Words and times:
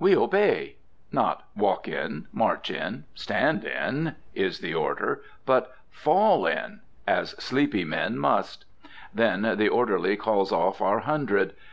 We 0.00 0.16
obey. 0.16 0.78
Not 1.12 1.44
"Walk 1.54 1.86
in!" 1.86 2.26
"March 2.32 2.72
in!" 2.72 3.04
"Stand 3.14 3.64
in!" 3.64 4.16
is 4.34 4.58
the 4.58 4.74
order; 4.74 5.22
but 5.46 5.72
"Fall 5.92 6.44
in!" 6.44 6.80
as 7.06 7.40
sleepy 7.40 7.84
men 7.84 8.18
must. 8.18 8.64
Then 9.14 9.42
the 9.56 9.68
orderly 9.68 10.16
calls 10.16 10.50
off 10.50 10.80
our 10.80 10.98
hundred. 10.98 11.52